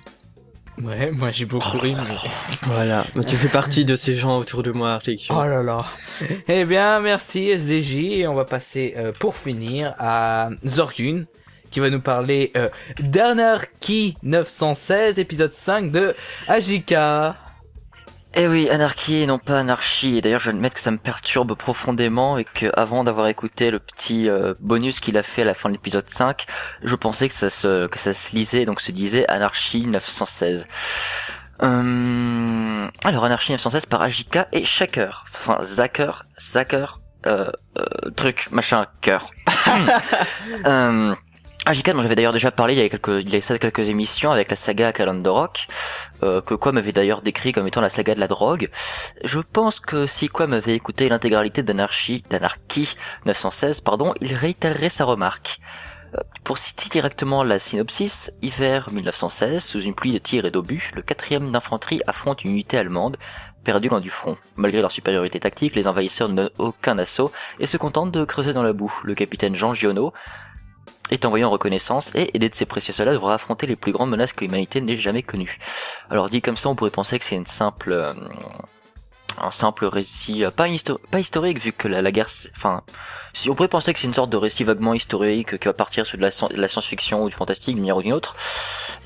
[0.83, 1.95] Ouais, moi j'ai beaucoup ri.
[1.95, 2.31] mais-
[2.63, 5.37] Voilà, Bah, tu fais partie de ces gens autour de moi, Arlexion.
[5.39, 5.85] Oh là là.
[6.49, 11.25] Eh bien, merci SDJ et on va passer euh, pour finir à Zorgun
[11.71, 12.69] qui va nous parler euh,
[13.01, 16.15] d'Anarchy 916 épisode 5 de
[16.49, 17.37] Ajika.
[18.37, 20.21] Eh oui, anarchie et non pas anarchie.
[20.21, 23.79] D'ailleurs, je vais admettre que ça me perturbe profondément et que avant d'avoir écouté le
[23.79, 26.45] petit euh, bonus qu'il a fait à la fin de l'épisode 5,
[26.83, 30.67] je pensais que ça se que ça se lisait donc se disait anarchie 916.
[31.61, 35.25] Hum, alors anarchie 916 par Ajika et Shaker.
[35.33, 39.31] Enfin Zacker, Zacker, euh, euh, truc machin cœur.
[41.65, 43.89] Hum, Ajika dont j'avais d'ailleurs déjà parlé il y a quelques il y a quelques
[43.89, 45.67] émissions avec la saga Calendorok
[46.23, 48.71] euh, que Quoi m'avait d'ailleurs décrit comme étant la saga de la drogue.
[49.25, 52.97] Je pense que si Quoi m'avait écouté l'intégralité d'Anarchie, d'Anarchy
[53.27, 55.61] 916, pardon, il réitérerait sa remarque.
[56.15, 60.91] Euh, Pour citer directement la synopsis, hiver 1916, sous une pluie de tirs et d'obus,
[60.95, 63.17] le 4ème d'infanterie affronte une unité allemande
[63.65, 64.37] perdue loin du front.
[64.57, 68.53] Malgré leur supériorité tactique, les envahisseurs ne donnent aucun assaut et se contentent de creuser
[68.53, 68.95] dans la boue.
[69.03, 70.13] Le capitaine Jean Giono
[71.11, 74.11] est envoyé en reconnaissance et, aidé de ses précieux soldats, devra affronter les plus grandes
[74.11, 75.59] menaces que l'humanité n'ait jamais connues.
[76.11, 78.13] Alors dit comme ça, on pourrait penser que c'est une simple, euh,
[79.39, 82.83] un simple récit, euh, pas, historique vu que la, guerre, enfin,
[83.33, 86.07] si on pourrait penser que c'est une sorte de récit vaguement historique qui va partir
[86.07, 88.37] sur de la, la science-fiction ou du fantastique d'une manière ou d'une autre.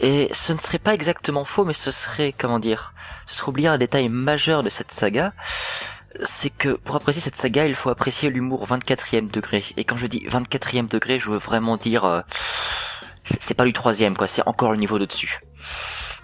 [0.01, 2.95] Et ce ne serait pas exactement faux, mais ce serait, comment dire,
[3.27, 5.33] ce serait oublier un détail majeur de cette saga.
[6.25, 9.65] C'est que pour apprécier cette saga, il faut apprécier l'humour 24e degré.
[9.77, 12.21] Et quand je dis 24e degré, je veux vraiment dire, euh,
[13.25, 14.27] c'est pas du troisième, quoi.
[14.27, 15.41] C'est encore le niveau d'au-dessus.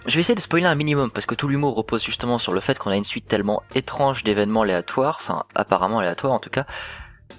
[0.07, 2.59] Je vais essayer de spoiler un minimum parce que tout l'humour repose justement sur le
[2.61, 6.65] fait qu'on a une suite tellement étrange d'événements aléatoires, enfin apparemment aléatoires en tout cas,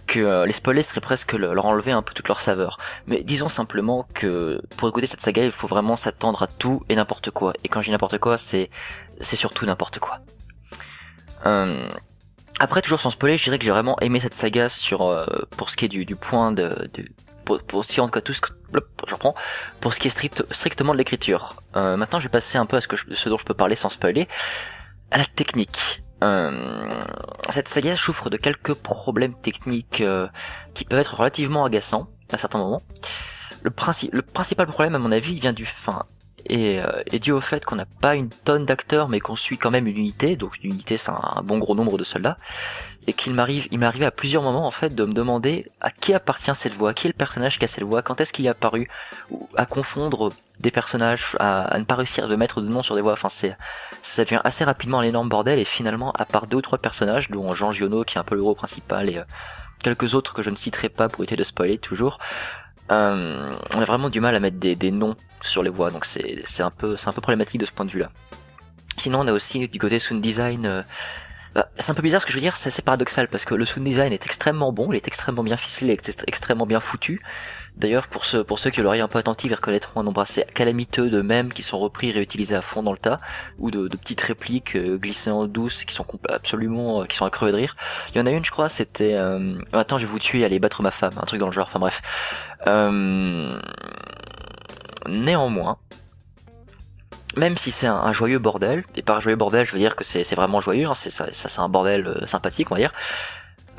[0.09, 2.79] que euh, les spoilers seraient presque le- leur enlever un peu toute leur saveur.
[3.07, 6.97] Mais disons simplement que pour écouter cette saga, il faut vraiment s'attendre à tout et
[6.97, 7.53] n'importe quoi.
[7.63, 8.69] Et quand je dis n'importe quoi, c'est
[9.21, 10.19] c'est surtout n'importe quoi.
[11.47, 11.89] Euh,
[12.61, 15.27] après, toujours sans spoiler, je dirais que j'ai vraiment aimé cette saga sur euh,
[15.57, 17.05] pour ce qui est du, du point de, de
[17.45, 18.53] pour, pour, si on- tout ce que-
[19.07, 19.35] je reprends,
[19.81, 21.57] pour ce qui est strict, strictement de l'écriture.
[21.77, 23.55] Euh, maintenant, je vais passer un peu à ce, que je- ce dont je peux
[23.55, 24.27] parler sans spoiler,
[25.11, 26.03] à la technique.
[26.25, 27.05] Euh,
[27.51, 30.27] cette saga souffre de quelques problèmes techniques euh,
[30.75, 32.83] qui peuvent être relativement agaçants à certains moments.
[33.63, 33.71] Le,
[34.13, 36.05] le principal problème, à mon avis, vient du fin
[36.49, 39.59] et euh, est dû au fait qu'on n'a pas une tonne d'acteurs, mais qu'on suit
[39.59, 40.37] quand même une unité.
[40.37, 42.39] Donc une unité, c'est un, bon gros nombre de soldats,
[43.07, 46.15] et qu'il m'arrive, il m'est à plusieurs moments en fait de me demander à qui
[46.15, 48.51] appartient cette voix, qui est le personnage qui a cette voix, quand est-ce qu'il est
[48.51, 48.89] apparu,
[49.31, 53.01] ou à confondre des personnages, à, ne pas réussir de mettre de nom sur des
[53.01, 53.13] voix.
[53.13, 53.57] Enfin, c'est
[54.03, 55.59] ça devient assez rapidement un énorme bordel.
[55.59, 58.35] Et finalement, à part deux ou trois personnages, dont Jean Giono qui est un peu
[58.35, 59.25] le héros principal et euh,
[59.83, 62.19] quelques autres que je ne citerai pas pour éviter de spoiler toujours.
[62.91, 66.43] Euh, on a vraiment du mal à mettre des, noms sur les voix, donc c'est
[66.45, 68.11] c'est un peu c'est un peu problématique de ce point de vue-là.
[68.97, 70.67] Sinon, on a aussi du côté sound design.
[70.67, 70.83] euh,
[71.55, 73.55] bah, c'est un peu bizarre ce que je veux dire, c'est c'est paradoxal parce que
[73.55, 77.23] le sound design est extrêmement bon, il est extrêmement bien ficelé, ext- extrêmement bien foutu.
[77.77, 80.45] D'ailleurs, pour ceux pour ceux qui l'oreille un peu attentive, ils reconnaîtront un nombre assez
[80.55, 83.21] calamiteux de mèmes qui sont repris et réutilisés à fond dans le tas,
[83.59, 87.31] ou de, petites répliques euh, glissées en douce qui sont absolument euh, qui sont à
[87.31, 87.77] crever de rire.
[88.15, 90.59] Il y en a une, je crois, c'était euh, attends, je vais vous tuer, allez
[90.59, 91.67] battre ma femme, un truc dans le genre.
[91.69, 92.01] Enfin bref.
[92.69, 93.59] Euh,
[95.09, 95.79] Néanmoins,
[97.37, 100.35] même si c'est un, joyeux bordel, et par joyeux bordel, je veux dire que c'est
[100.35, 102.93] vraiment joyeux, hein, ça, c'est un bordel euh, sympathique, on va dire.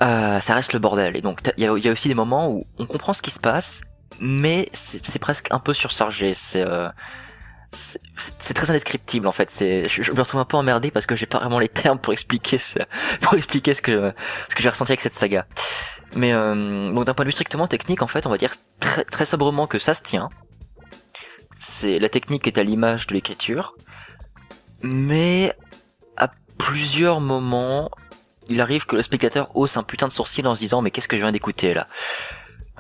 [0.02, 1.18] Euh, ça reste le bordel.
[1.18, 3.82] Et donc il y a, aussi des moments où on comprend ce qui se passe,
[4.20, 6.34] mais c'est c'est presque un peu surchargé.
[6.34, 6.90] C'est euh,
[7.72, 9.50] c'est très indescriptible en fait.
[9.50, 12.00] C'est je, je me retrouve un peu emmerdé parce que j'ai pas vraiment les termes
[12.00, 12.80] pour expliquer ce,
[13.22, 14.14] pour expliquer ce que
[14.50, 15.46] ce que j'ai ressenti avec cette saga.
[16.16, 19.04] Mais euh, donc d'un point de vue strictement technique, en fait, on va dire très,
[19.04, 20.30] très sobrement que ça se tient.
[21.60, 23.76] C'est la technique est à l'image de l'écriture,
[24.84, 25.54] mais
[26.16, 27.90] à plusieurs moments,
[28.48, 31.08] il arrive que le spectateur hausse un putain de sourcil en se disant mais qu'est-ce
[31.08, 31.86] que je viens d'écouter là?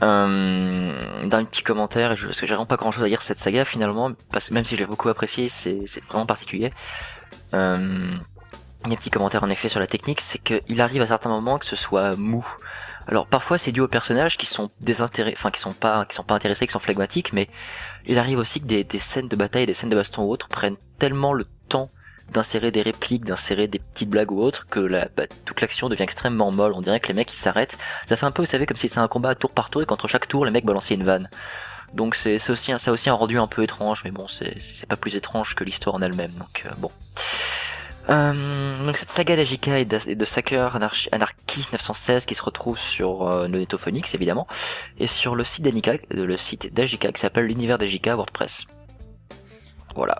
[0.04, 3.22] Euh, Dans un petit commentaire, je, parce que j'ai vraiment pas grand chose à dire
[3.22, 6.26] sur cette saga finalement, parce que même si je l'ai beaucoup apprécié, c'est c'est vraiment
[6.26, 6.72] particulier.
[7.54, 8.16] Euh,
[8.86, 11.66] un petit commentaire en effet sur la technique, c'est qu'il arrive à certains moments que
[11.66, 12.46] ce soit mou.
[13.08, 16.24] Alors parfois c'est dû aux personnages qui sont désintéressés, enfin qui sont pas, qui sont
[16.24, 17.50] pas intéressés, qui sont flegmatiques, mais
[18.06, 20.50] il arrive aussi que des, des scènes de bataille, des scènes de baston ou autres
[20.50, 21.46] prennent tellement le
[22.32, 26.04] d'insérer des répliques, d'insérer des petites blagues ou autres que la, bah, toute l'action devient
[26.04, 26.74] extrêmement molle.
[26.74, 27.78] On dirait que les mecs ils s'arrêtent.
[28.08, 29.86] Ça fait un peu, vous savez, comme si c'était un combat tour par tour et
[29.86, 31.28] qu'entre chaque tour les mecs balançaient une vanne.
[31.94, 35.16] Donc c'est aussi ça aussi un rendu un peu étrange, mais bon c'est pas plus
[35.16, 36.32] étrange que l'histoire en elle-même.
[36.32, 36.92] Donc euh, bon.
[38.10, 42.78] Euh, donc cette saga d'Ajika et de, de Sacker Anarch- Anarchy 916 qui se retrouve
[42.80, 44.48] sur euh, le Netophonix évidemment
[44.98, 48.66] et sur le site d'Anika, euh, le site d'Ajika qui s'appelle l'univers d'Ajika WordPress.
[49.98, 50.20] Voilà,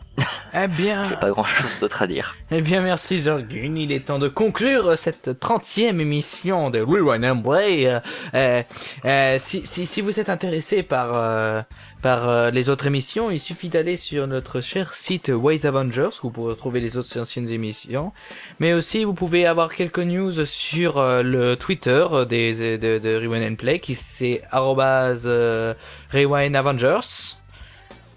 [0.56, 2.36] Eh bien, j'ai pas grand chose d'autre à dire.
[2.50, 3.76] eh bien, merci Zorgun.
[3.76, 7.86] Il est temps de conclure cette 30e émission de Rewind and Play.
[7.86, 8.00] Euh,
[8.34, 8.64] euh,
[9.06, 11.62] euh, si, si, si vous êtes intéressé par, euh,
[12.02, 16.28] par euh, les autres émissions, il suffit d'aller sur notre cher site Ways Avengers où
[16.28, 18.12] vous pourrez retrouver les autres anciennes émissions.
[18.60, 23.52] Mais aussi, vous pouvez avoir quelques news sur euh, le Twitter des, de, de Rewind
[23.52, 25.74] and Play qui c'est euh,
[26.12, 27.38] Rewind Avengers.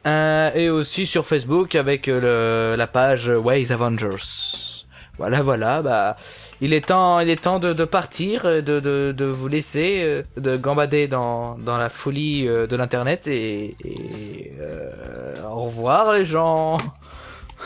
[0.06, 4.86] Euh, et aussi sur Facebook avec euh, le, la page Ways Avengers.
[5.18, 6.16] Voilà, voilà, bah,
[6.62, 10.22] il est temps, il est temps de, de partir, euh, de, de, de vous laisser,
[10.38, 16.78] de gambader dans, dans la folie de l'internet et, et euh, au revoir les gens.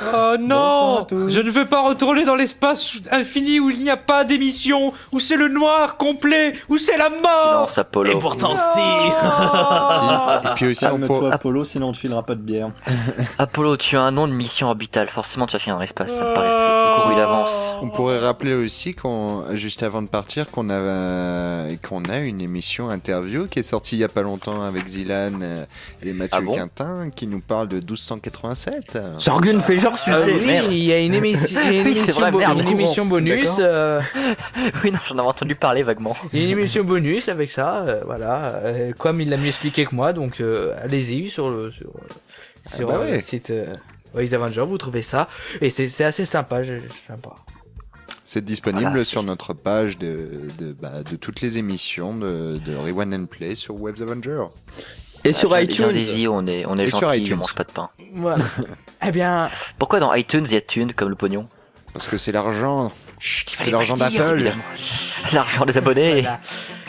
[0.02, 1.06] Oh non.
[1.10, 5.20] Je ne veux pas retourner dans l'espace infini où il n'y a pas d'émission, où
[5.20, 8.12] c'est le noir complet, où c'est la mort Silence Apollo.
[8.12, 8.80] Et pourtant si.
[10.48, 12.70] Et puis aussi, on, Calme-toi, Apollo, sinon on te filera pas de bière.
[13.38, 16.24] Apollo, tu as un nom de mission orbitale, forcément tu vas finir dans l'espace, ça
[16.24, 17.74] me paraissait couru d'avance.
[17.82, 22.40] on pourrait rappeler aussi qu'on, juste avant de partir, qu'on a, euh, qu'on a une
[22.40, 25.64] émission interview qui est sortie il y a pas longtemps avec Zilan euh,
[26.02, 28.98] et Mathieu Ah bon Quintin qui nous parle de 1287.
[29.18, 29.76] Sorgun fait
[30.06, 30.72] Ah oui, merde.
[30.72, 32.58] il y a une émission, il y a une Oui, c'est émission, vrai, bo- merde,
[32.58, 32.78] une courant.
[32.78, 33.48] émission bonus.
[33.58, 34.00] Euh,
[34.82, 36.16] oui, non, j'en avais entendu parler vaguement.
[36.32, 38.52] Il y a une émission bonus avec ça, euh, voilà.
[38.64, 42.68] Euh, comme il l'a mieux expliqué que moi, donc euh, allez-y sur le sur, euh,
[42.76, 43.12] sur bah ouais.
[43.16, 43.66] le site euh,
[44.14, 45.28] Ways Avengers, vous trouvez ça
[45.60, 46.60] et c'est c'est assez sympa,
[47.06, 47.30] sympa.
[48.26, 52.74] C'est disponible Voilà, sur notre page de, de, bah, de toutes les émissions de, de
[52.74, 54.44] Rewind and Play sur Webs Avenger.
[55.24, 55.86] Et sur iTunes.
[56.30, 57.34] on est, on est Et sur gentil, iTunes.
[57.34, 57.88] on mange pas de pain.
[58.14, 58.44] Voilà.
[59.06, 59.48] eh bien,
[59.78, 61.48] Pourquoi dans iTunes il y a Thune comme le pognon?
[61.92, 62.92] Parce que c'est l'argent.
[63.20, 64.52] C'est l'argent d'Apple.
[65.32, 66.22] L'argent des abonnés.
[66.22, 66.40] voilà.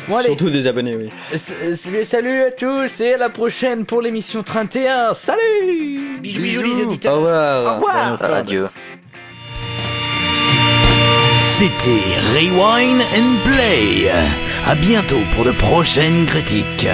[0.07, 1.09] Bon Surtout des abonnés, oui.
[1.33, 5.13] s- s- salut à tous et à la prochaine pour l'émission 31.
[5.13, 6.81] Salut Bisous bisous les Bisous.
[6.83, 7.13] Au auditeurs.
[7.13, 7.75] Au revoir.
[7.75, 8.17] revoir.
[8.21, 8.65] Ah, adieu.
[11.41, 14.11] C'était Rewind and Play.
[14.67, 16.87] À bientôt pour de prochaines critiques.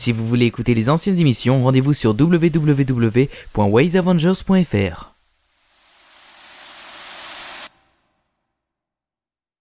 [0.00, 5.09] Si vous voulez écouter les anciennes émissions, rendez-vous sur www.waysavengers.fr.